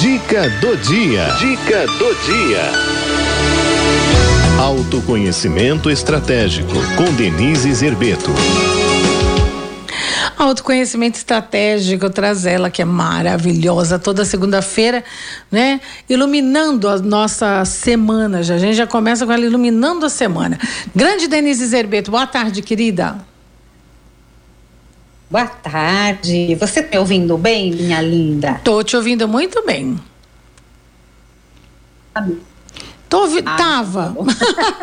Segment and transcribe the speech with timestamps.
[0.00, 1.26] Dica do dia.
[1.38, 2.62] Dica do dia.
[4.58, 8.30] Autoconhecimento estratégico com Denise Zerbeto.
[10.38, 15.04] Autoconhecimento estratégico traz ela que é maravilhosa toda segunda-feira,
[15.52, 15.82] né?
[16.08, 18.42] Iluminando a nossa semana.
[18.42, 20.58] Já a gente já começa com ela iluminando a semana.
[20.96, 23.18] Grande Denise Zerbeto, boa tarde, querida.
[25.30, 26.56] Boa tarde.
[26.56, 28.60] Você tá me ouvindo bem, minha linda?
[28.64, 29.96] Tô te ouvindo muito bem.
[33.08, 33.40] Tô ouvi...
[33.46, 34.16] ah, tava.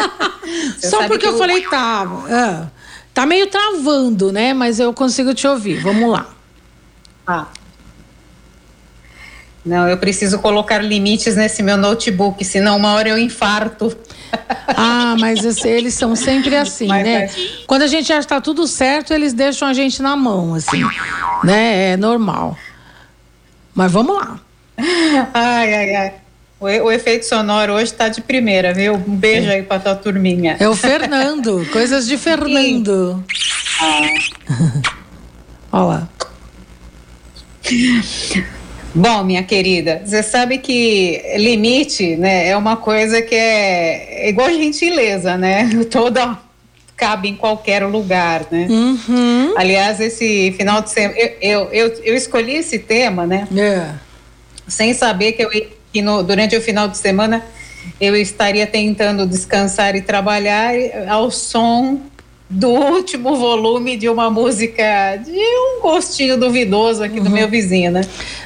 [0.80, 1.34] Só porque eu...
[1.34, 2.34] eu falei tava.
[2.34, 2.68] Ah,
[3.14, 4.54] tá meio travando, né?
[4.54, 5.82] Mas eu consigo te ouvir.
[5.82, 6.30] Vamos lá.
[7.28, 7.48] Ah.
[9.68, 13.96] Não, eu preciso colocar limites nesse meu notebook, senão uma hora eu infarto.
[14.80, 17.30] Ah, mas esse, eles são sempre assim, mas, né?
[17.66, 20.84] Quando a gente já está tudo certo, eles deixam a gente na mão, assim,
[21.44, 21.94] né?
[21.94, 22.56] É normal.
[23.74, 24.40] Mas vamos lá.
[25.34, 26.14] Ai, ai, ai.
[26.60, 28.96] O, o efeito sonoro hoje está de primeira, viu?
[28.96, 29.56] Um beijo é.
[29.56, 30.58] aí para tua turminha.
[30.60, 33.24] É o Fernando, coisas de Fernando.
[33.82, 34.02] Ah.
[35.72, 36.10] Olha lá.
[38.98, 44.50] Bom, minha querida, você sabe que limite, né, é uma coisa que é, é igual
[44.50, 45.70] gentileza, né?
[45.92, 46.40] Toda
[46.96, 48.66] cabe em qualquer lugar, né?
[48.68, 49.54] Uhum.
[49.56, 53.48] Aliás, esse final de semana, eu, eu, eu, eu, escolhi esse tema, né?
[53.56, 53.94] É.
[54.68, 55.50] Sem saber que, eu,
[55.94, 57.46] que no, durante o final de semana
[58.02, 60.74] eu estaria tentando descansar e trabalhar
[61.08, 62.02] ao som
[62.50, 67.26] do último volume de uma música de um gostinho duvidoso aqui uhum.
[67.26, 68.02] do meu vizinho, né?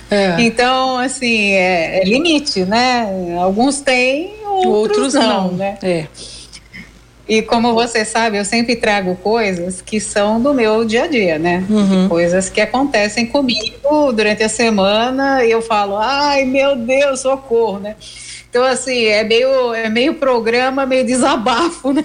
[0.09, 0.35] É.
[0.39, 3.37] Então, assim, é, é, limite, né?
[3.39, 5.77] Alguns têm, outros, outros não, não, né?
[5.83, 6.07] É.
[7.29, 11.39] E como você sabe, eu sempre trago coisas que são do meu dia a dia,
[11.39, 11.63] né?
[11.69, 12.09] Uhum.
[12.09, 17.95] Coisas que acontecem comigo durante a semana e eu falo, ai meu Deus, socorro, né?
[18.49, 22.03] Então, assim, é meio, é meio programa, meio desabafo, né?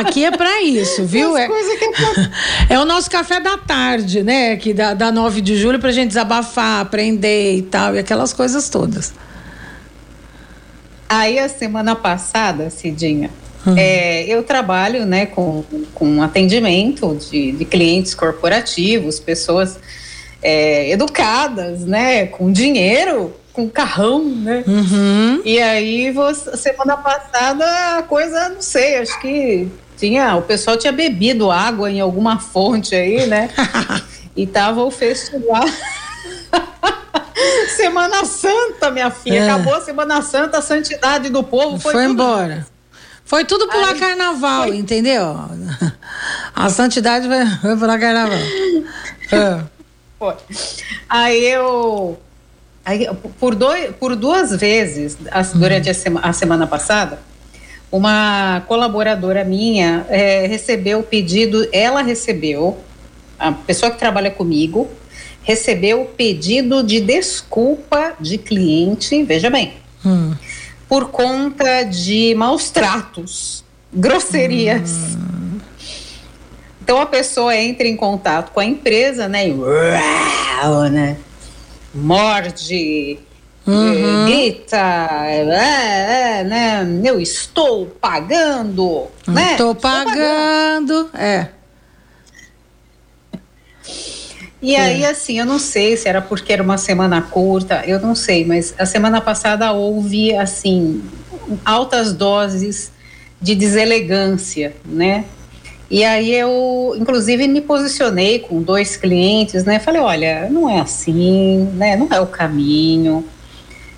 [0.00, 1.36] Aqui é para isso, viu?
[1.36, 1.48] É,
[2.70, 4.56] é, o nosso café da tarde, né?
[4.56, 8.68] Que da, da 9 de julho pra gente desabafar, aprender e tal, e aquelas coisas
[8.68, 9.12] todas.
[11.08, 13.30] Aí a semana passada, Cidinha,
[13.66, 13.74] hum.
[13.76, 15.62] é, eu trabalho né, com,
[15.94, 19.78] com atendimento de, de clientes corporativos, pessoas
[20.42, 24.64] é, educadas, né, com dinheiro com carrão, né?
[24.66, 25.42] Uhum.
[25.44, 29.68] E aí, você, semana passada, a coisa, não sei, acho que
[30.02, 33.48] tinha, o pessoal tinha bebido água em alguma fonte aí, né?
[34.34, 35.62] e tava o festival.
[37.76, 39.38] Semana Santa, minha filha.
[39.38, 39.48] É.
[39.48, 42.66] Acabou a Semana Santa, a santidade do povo foi, foi embora.
[43.24, 44.76] Foi tudo pular aí, carnaval, foi...
[44.76, 45.38] entendeu?
[46.54, 48.38] A santidade foi, foi pular carnaval.
[49.30, 49.62] É.
[50.18, 50.36] Foi.
[51.08, 52.16] Aí eu
[52.84, 53.08] Aí,
[53.40, 55.60] por, dois, por duas vezes, as, uhum.
[55.60, 57.18] durante a, sema, a, semana passada,
[57.92, 62.78] uma colaboradora minha é, recebeu o pedido, ela recebeu,
[63.38, 64.88] a pessoa que trabalha comigo,
[65.42, 70.34] recebeu o pedido de desculpa de cliente, veja bem, hum.
[70.88, 75.14] por conta de maus tratos, grosserias.
[75.14, 75.60] Hum.
[76.82, 79.48] Então a pessoa entra em contato com a empresa, né?
[79.48, 81.16] E, uau, né?
[81.94, 83.18] morde,
[83.66, 84.26] uhum.
[84.26, 84.76] grita,
[85.26, 86.86] é, é, né?
[87.04, 89.52] Eu estou pagando, né?
[89.52, 91.48] Estou pagando, é.
[94.60, 98.14] E aí, assim, eu não sei se era porque era uma semana curta, eu não
[98.14, 101.02] sei, mas a semana passada houve, assim,
[101.64, 102.92] altas doses
[103.40, 105.24] de deselegância, né?
[105.90, 109.80] E aí eu, inclusive, me posicionei com dois clientes, né?
[109.80, 111.96] Falei, olha, não é assim, né?
[111.96, 113.24] Não é o caminho.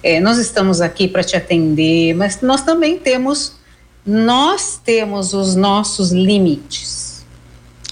[0.05, 3.55] É, nós estamos aqui para te atender, mas nós também temos,
[4.05, 7.25] nós temos os nossos limites,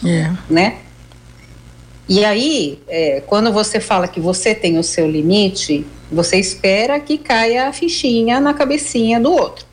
[0.05, 0.31] é.
[0.51, 0.77] né?
[2.07, 7.17] E aí, é, quando você fala que você tem o seu limite, você espera que
[7.17, 9.65] caia a fichinha na cabecinha do outro.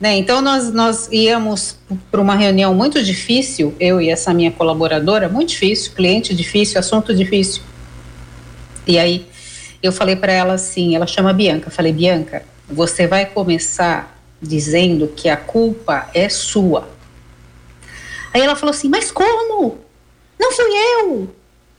[0.00, 0.16] Né?
[0.16, 1.78] Então, nós, nós íamos
[2.10, 7.14] para uma reunião muito difícil, eu e essa minha colaboradora, muito difícil, cliente difícil, assunto
[7.14, 7.62] difícil.
[8.88, 9.24] E aí,
[9.84, 11.70] eu falei para ela assim: ela chama Bianca.
[11.70, 16.88] Falei, Bianca, você vai começar dizendo que a culpa é sua.
[18.32, 19.78] Aí ela falou assim: mas como?
[20.40, 20.70] Não fui
[21.00, 21.30] eu.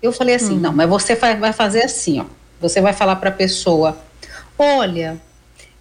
[0.04, 0.60] Eu falei assim: hum.
[0.60, 2.26] não, mas você vai fazer assim, ó.
[2.62, 3.98] Você vai falar para a pessoa:
[4.56, 5.20] olha,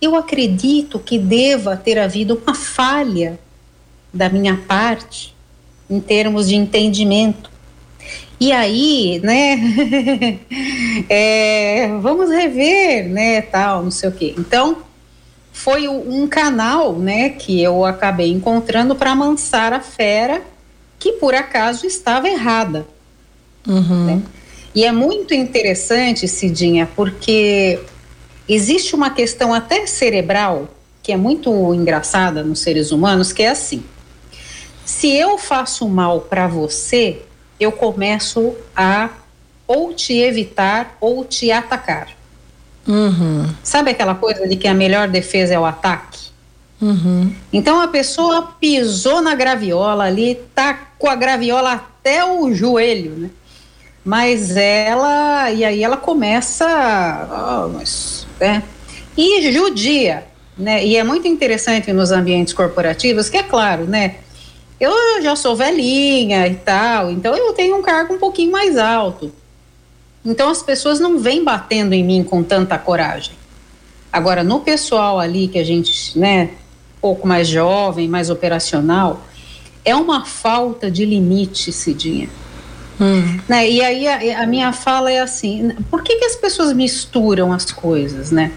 [0.01, 3.39] eu acredito que deva ter havido uma falha
[4.11, 5.37] da minha parte
[5.91, 7.51] em termos de entendimento.
[8.41, 10.41] E aí, né,
[11.09, 14.35] é, vamos rever, né, tal, não sei o quê.
[14.37, 14.79] Então,
[15.53, 20.43] foi um canal, né, que eu acabei encontrando para amansar a fera,
[20.99, 22.87] que por acaso estava errada.
[23.67, 24.05] Uhum.
[24.07, 24.23] Né?
[24.75, 27.79] E é muito interessante, Cidinha, porque
[28.49, 30.69] existe uma questão até cerebral
[31.05, 33.85] que é muito engraçada nos seres humanos, que é assim:
[34.85, 37.23] se eu faço mal para você,
[37.65, 39.11] eu começo a
[39.67, 42.09] ou te evitar ou te atacar.
[42.87, 43.49] Uhum.
[43.63, 46.25] Sabe aquela coisa de que a melhor defesa é o ataque?
[46.81, 47.35] Uhum.
[47.53, 53.31] Então a pessoa pisou na graviola ali, tá com a graviola até o joelho, né?
[54.05, 58.63] Mas ela, e aí ela começa, oh, mas, né?
[59.17, 60.27] E judia,
[60.59, 60.85] né?
[60.85, 64.17] E é muito interessante nos ambientes corporativos, que é claro, né?
[64.85, 69.33] Eu já sou velhinha e tal, então eu tenho um cargo um pouquinho mais alto.
[70.25, 73.35] Então as pessoas não vêm batendo em mim com tanta coragem.
[74.13, 76.51] Agora, no pessoal ali que a gente, né,
[77.01, 79.23] pouco mais jovem, mais operacional,
[79.85, 82.29] é uma falta de limite, Cidinha.
[83.01, 83.41] Hum.
[83.49, 83.69] Né?
[83.69, 87.71] E aí a, a, minha fala é assim: por que, que as pessoas misturam as
[87.73, 88.53] coisas, né?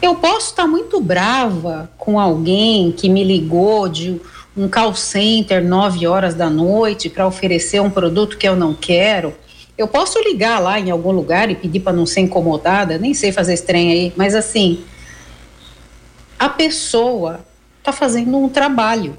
[0.00, 4.20] Eu posso estar muito brava com alguém que me ligou de
[4.58, 9.34] um call center nove horas da noite para oferecer um produto que eu não quero
[9.78, 13.30] eu posso ligar lá em algum lugar e pedir para não ser incomodada, nem sei
[13.30, 14.82] fazer estranho aí, mas assim,
[16.36, 17.46] a pessoa
[17.78, 19.16] está fazendo um trabalho.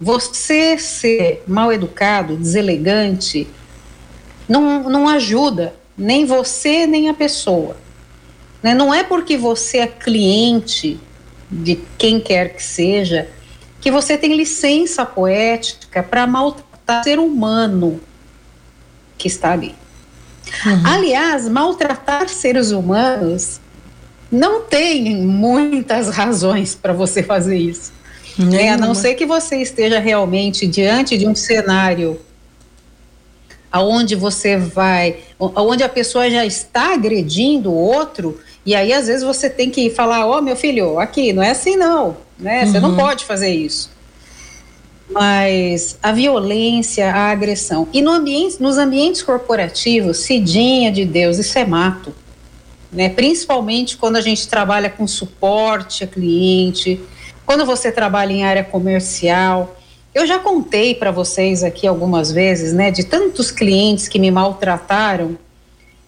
[0.00, 3.46] Você ser mal educado, deselegante,
[4.48, 7.76] não, não ajuda nem você nem a pessoa.
[8.62, 8.72] Né?
[8.72, 10.98] Não é porque você é cliente
[11.50, 13.28] de quem quer que seja
[13.80, 18.00] que você tem licença poética para maltratar ser humano
[19.16, 19.74] que está ali.
[20.66, 20.82] Uhum.
[20.84, 23.60] Aliás, maltratar seres humanos
[24.30, 27.92] não tem muitas razões para você fazer isso.
[28.58, 32.18] É, a não ser que você esteja realmente diante de um cenário
[33.70, 39.22] aonde você vai, aonde a pessoa já está agredindo o outro, e aí às vezes
[39.22, 42.66] você tem que falar, ó, oh, meu filho, aqui, não é assim não, né?
[42.66, 42.96] Você não uhum.
[42.96, 43.90] pode fazer isso
[45.10, 47.88] mas a violência, a agressão.
[47.92, 52.14] E no ambiente, nos ambientes corporativos, cidinha de Deus, isso é mato.
[52.92, 53.08] Né?
[53.08, 57.00] Principalmente quando a gente trabalha com suporte a cliente,
[57.44, 59.76] quando você trabalha em área comercial.
[60.14, 65.38] Eu já contei para vocês aqui algumas vezes, né, de tantos clientes que me maltrataram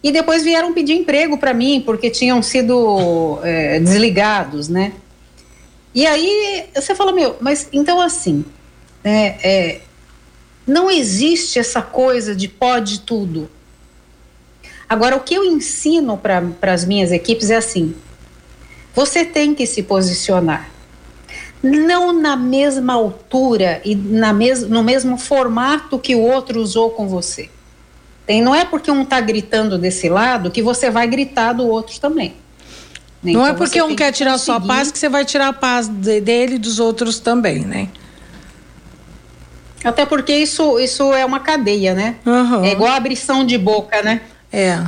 [0.03, 4.91] e depois vieram pedir emprego para mim porque tinham sido é, desligados, né?
[5.93, 8.43] E aí você fala, meu, mas então assim,
[9.03, 9.81] né, é,
[10.65, 13.49] não existe essa coisa de pode tudo.
[14.87, 17.95] Agora, o que eu ensino para as minhas equipes é assim:
[18.93, 20.69] você tem que se posicionar.
[21.61, 27.07] Não na mesma altura e na mes no mesmo formato que o outro usou com
[27.07, 27.49] você.
[28.25, 31.99] Tem, não é porque um está gritando desse lado que você vai gritar do outro
[31.99, 32.35] também.
[33.23, 34.45] Não é então, é porque um quer tirar conseguir...
[34.45, 37.87] sua paz que você vai tirar a paz de, dele e dos outros também, né?
[39.83, 42.15] Até porque isso, isso é uma cadeia, né?
[42.25, 42.63] Uhum.
[42.63, 44.21] É igual a abrição de boca, né?
[44.51, 44.83] É.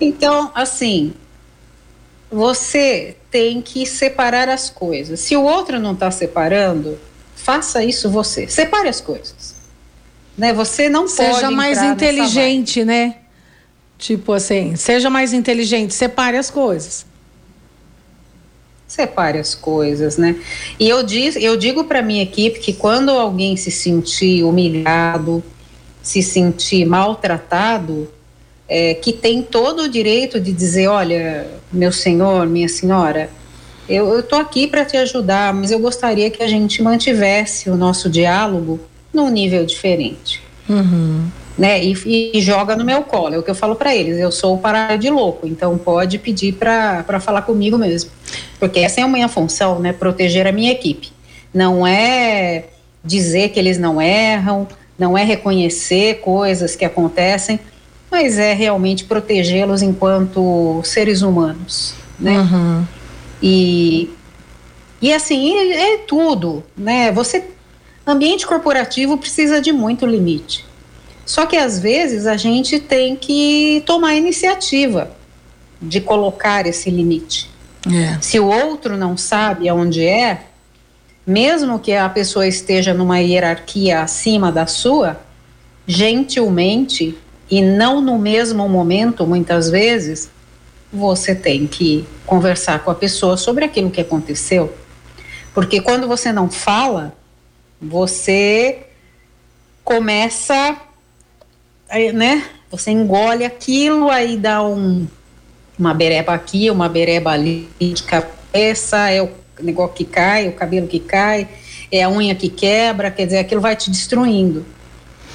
[0.00, 1.14] Então, assim,
[2.30, 5.20] você tem que separar as coisas.
[5.20, 6.98] Se o outro não está separando,
[7.34, 8.48] faça isso você.
[8.48, 9.54] Separe as coisas.
[10.36, 10.52] Né?
[10.52, 11.40] Você não seja pode.
[11.40, 13.16] Seja mais inteligente, né?
[13.98, 17.06] Tipo assim, seja mais inteligente, separe as coisas
[18.94, 20.36] separe as coisas, né?
[20.78, 25.42] E eu, diz, eu digo para minha equipe que quando alguém se sentir humilhado,
[26.00, 28.08] se sentir maltratado,
[28.68, 33.28] é, que tem todo o direito de dizer, olha, meu senhor, minha senhora,
[33.88, 38.08] eu estou aqui para te ajudar, mas eu gostaria que a gente mantivesse o nosso
[38.08, 38.80] diálogo
[39.12, 40.40] num nível diferente.
[40.68, 41.82] Uhum né?
[41.82, 43.34] E, e, joga no meu colo.
[43.34, 44.18] É o que eu falo para eles.
[44.18, 48.10] Eu sou o parada de louco, então pode pedir para falar comigo mesmo,
[48.58, 49.92] porque essa é a minha função, né?
[49.92, 51.12] Proteger a minha equipe.
[51.52, 52.64] Não é
[53.04, 54.66] dizer que eles não erram,
[54.98, 57.60] não é reconhecer coisas que acontecem,
[58.10, 62.38] mas é realmente protegê-los enquanto seres humanos, né?
[62.38, 62.84] Uhum.
[63.42, 64.10] E
[65.00, 67.12] e assim é, é tudo, né?
[67.12, 67.44] Você
[68.06, 70.64] ambiente corporativo precisa de muito limite.
[71.26, 75.10] Só que às vezes a gente tem que tomar a iniciativa
[75.80, 77.50] de colocar esse limite.
[77.86, 78.18] É.
[78.20, 80.42] Se o outro não sabe aonde é,
[81.26, 85.20] mesmo que a pessoa esteja numa hierarquia acima da sua,
[85.86, 87.16] gentilmente
[87.50, 90.30] e não no mesmo momento, muitas vezes,
[90.92, 94.74] você tem que conversar com a pessoa sobre aquilo que aconteceu.
[95.52, 97.16] Porque quando você não fala,
[97.80, 98.86] você
[99.84, 100.76] começa,
[102.12, 102.44] né?
[102.70, 105.06] Você engole aquilo, aí dá um,
[105.78, 110.86] uma bereba aqui, uma bereba ali de cabeça, é o negócio que cai, o cabelo
[110.86, 111.48] que cai,
[111.90, 114.64] é a unha que quebra, quer dizer, aquilo vai te destruindo.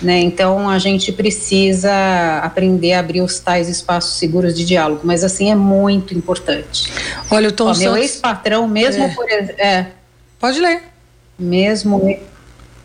[0.01, 0.21] Né?
[0.21, 5.51] Então a gente precisa aprender a abrir os tais espaços seguros de diálogo, mas assim
[5.51, 6.91] é muito importante.
[7.29, 9.09] Olha, o Tom Ó, Meu ex-patrão, mesmo é.
[9.09, 9.87] por é,
[10.39, 10.83] pode ler.
[11.37, 12.17] Mesmo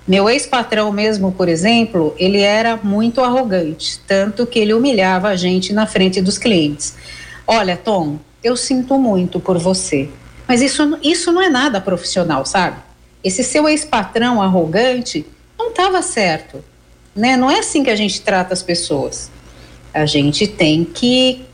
[0.06, 5.72] meu ex-patrão mesmo, por exemplo, ele era muito arrogante, tanto que ele humilhava a gente
[5.72, 6.94] na frente dos clientes.
[7.46, 10.08] Olha, Tom, eu sinto muito por você,
[10.46, 12.76] mas isso, isso não é nada profissional, sabe?
[13.22, 15.26] Esse seu ex-patrão arrogante
[15.58, 16.62] não estava certo
[17.14, 17.36] né?
[17.36, 19.30] Não é assim que a gente trata as pessoas.
[19.92, 21.44] A gente tem que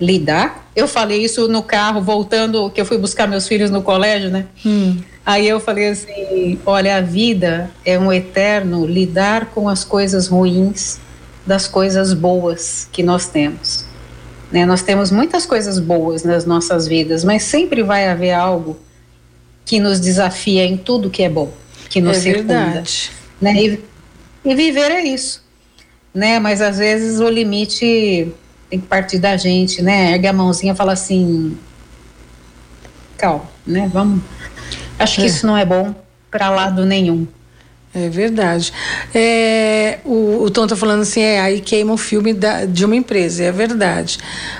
[0.00, 0.65] lidar.
[0.76, 4.44] Eu falei isso no carro, voltando, que eu fui buscar meus filhos no colégio, né?
[4.64, 4.98] Hum.
[5.24, 11.00] Aí eu falei assim: olha, a vida é um eterno lidar com as coisas ruins
[11.46, 13.86] das coisas boas que nós temos.
[14.52, 14.66] Né?
[14.66, 18.78] Nós temos muitas coisas boas nas nossas vidas, mas sempre vai haver algo
[19.64, 21.50] que nos desafia em tudo que é bom,
[21.88, 22.64] que nos é circunda.
[22.64, 23.10] Verdade.
[23.40, 23.54] Né?
[23.54, 23.80] E,
[24.44, 25.42] e viver é isso,
[26.12, 26.38] né?
[26.38, 28.32] Mas às vezes o limite
[28.68, 30.12] tem que partir da gente, né?
[30.12, 31.56] Ergue a mãozinha e fala assim,
[33.16, 33.90] calma, né?
[33.92, 34.22] Vamos.
[34.98, 35.26] Acho que é.
[35.26, 35.94] isso não é bom
[36.30, 37.26] para lado nenhum.
[37.94, 38.72] É verdade.
[39.14, 42.94] É, o, o Tom tá falando assim, é, aí queima o filme da, de uma
[42.94, 44.18] empresa, é verdade.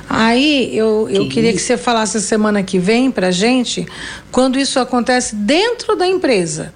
[0.08, 1.58] Aí eu, eu que queria isso?
[1.58, 3.86] que você falasse a semana que vem pra gente,
[4.32, 6.72] quando isso acontece dentro da empresa,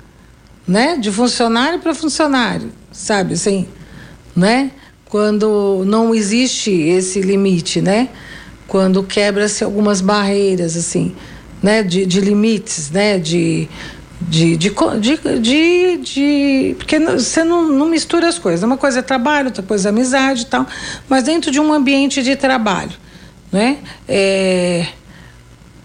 [0.69, 0.99] né?
[0.99, 3.69] De funcionário para funcionário sabe assim,
[4.35, 4.71] né?
[5.11, 8.09] Quando não existe esse limite, né?
[8.69, 11.15] Quando quebra-se algumas barreiras, assim,
[11.63, 11.83] né?
[11.83, 13.19] De, de limites, né?
[13.19, 13.69] De,
[14.21, 14.71] de, de,
[15.41, 18.63] de, de, porque você não, não mistura as coisas.
[18.63, 20.65] Uma coisa é trabalho, outra coisa é amizade e tal,
[21.09, 22.93] mas dentro de um ambiente de trabalho,
[23.51, 23.79] né?
[24.09, 24.87] É,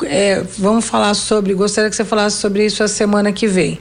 [0.04, 3.80] é, vamos falar sobre, gostaria que você falasse sobre isso a semana que vem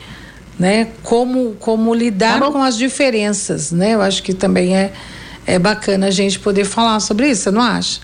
[0.58, 0.88] né?
[1.02, 3.94] Como, como lidar tá com as diferenças, né?
[3.94, 4.92] Eu acho que também é,
[5.46, 8.00] é bacana a gente poder falar sobre isso, você não acha?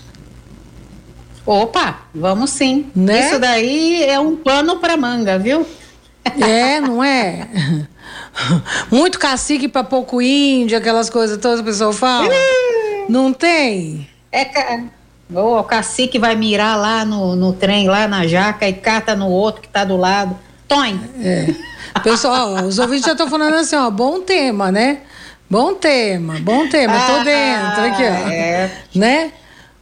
[1.45, 2.91] Opa, vamos sim.
[2.95, 3.27] Né?
[3.27, 5.65] Isso daí é um pano para manga, viu?
[6.39, 7.47] É, não é?
[8.91, 12.29] Muito cacique para pouco índio, aquelas coisas todas que o pessoal fala.
[13.09, 14.07] não tem?
[14.31, 14.81] É,
[15.33, 19.61] o cacique vai mirar lá no, no trem, lá na jaca e cata no outro
[19.61, 20.37] que tá do lado.
[20.67, 21.01] Toim!
[21.21, 21.53] É.
[22.03, 24.99] Pessoal, os ouvintes já estão falando assim, ó, bom tema, né?
[25.51, 28.29] Bom tema, bom tema, ah, tô dentro aqui, ó.
[28.29, 28.71] É.
[28.95, 29.33] Né?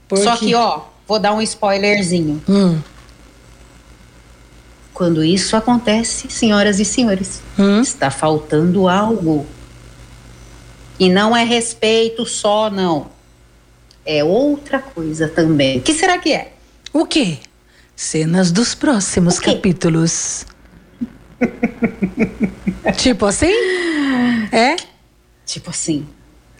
[0.07, 0.23] Porque...
[0.23, 2.41] Só que, ó, vou dar um spoilerzinho.
[2.49, 2.79] Hum.
[4.91, 7.81] Quando isso acontece, senhoras e senhores, hum?
[7.81, 9.45] está faltando algo.
[10.99, 13.11] E não é respeito só, não.
[14.03, 15.77] É outra coisa também.
[15.77, 16.51] O que será que é?
[16.91, 17.37] O quê?
[17.95, 20.47] Cenas dos próximos capítulos.
[22.97, 23.53] tipo assim?
[24.51, 24.88] É?
[25.49, 26.05] Tipo assim.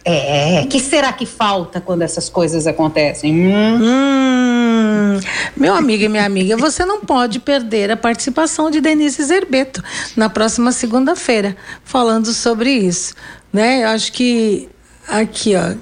[0.04, 3.32] É, que será que falta quando essas coisas acontecem?
[3.46, 3.78] Hum.
[3.82, 5.20] Hum,
[5.56, 9.82] meu amigo e minha amiga, você não pode perder a participação de Denise Zerbeto
[10.16, 13.14] na próxima segunda-feira, falando sobre isso,
[13.52, 13.84] né?
[13.84, 14.68] Eu acho que
[15.06, 15.74] aqui, ó,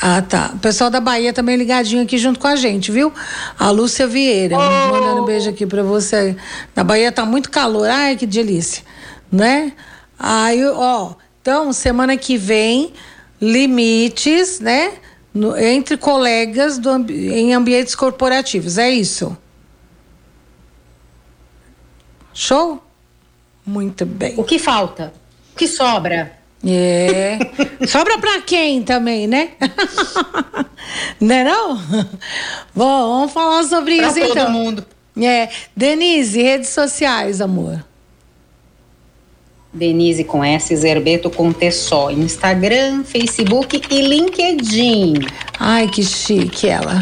[0.00, 0.52] ah, tá.
[0.54, 3.12] O pessoal da Bahia também ligadinho aqui junto com a gente, viu?
[3.58, 4.92] A Lúcia Vieira, oh.
[4.92, 6.36] mandando um beijo aqui para você.
[6.74, 7.88] Na Bahia tá muito calor.
[7.90, 8.84] Ai, que delícia,
[9.30, 9.72] né?
[10.18, 12.94] Aí, ó, então, semana que vem,
[13.38, 14.94] limites, né?
[15.34, 18.78] No, entre colegas do, em ambientes corporativos.
[18.78, 19.36] É isso?
[22.32, 22.82] Show?
[23.66, 24.32] Muito bem.
[24.38, 25.12] O que falta?
[25.52, 26.32] O que sobra?
[26.66, 27.38] É.
[27.86, 29.50] Sobra pra quem também, né?
[31.20, 31.76] né não?
[32.74, 34.50] Bom, vamos falar sobre pra isso todo então.
[34.50, 34.86] mundo.
[35.20, 35.50] É.
[35.76, 37.84] Denise, redes sociais, amor.
[39.74, 42.10] Denise com S, Zerbeto com T só.
[42.10, 45.14] Instagram, Facebook e LinkedIn.
[45.58, 47.00] Ai, que chique ela.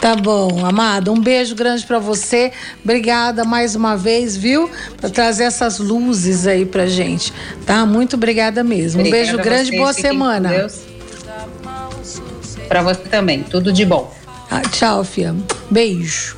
[0.00, 1.12] Tá bom, amada.
[1.12, 2.50] Um beijo grande para você.
[2.82, 4.70] Obrigada mais uma vez, viu?
[4.96, 7.32] Para trazer essas luzes aí pra gente.
[7.66, 7.84] Tá?
[7.84, 9.00] Muito obrigada mesmo.
[9.00, 10.66] Obrigada um beijo grande, vocês, boa semana.
[12.68, 13.42] Para você também.
[13.42, 14.12] Tudo de bom.
[14.50, 15.34] Ah, tchau, Fia.
[15.70, 16.36] Beijo.